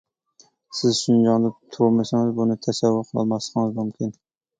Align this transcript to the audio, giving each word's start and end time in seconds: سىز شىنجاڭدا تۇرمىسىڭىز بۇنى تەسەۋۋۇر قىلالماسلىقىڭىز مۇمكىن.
سىز 0.77 0.95
شىنجاڭدا 0.99 1.51
تۇرمىسىڭىز 1.75 2.31
بۇنى 2.39 2.57
تەسەۋۋۇر 2.65 3.05
قىلالماسلىقىڭىز 3.11 3.77
مۇمكىن. 3.81 4.17